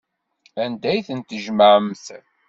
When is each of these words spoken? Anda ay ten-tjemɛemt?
Anda 0.63 0.87
ay 0.91 1.01
ten-tjemɛemt? 1.07 2.05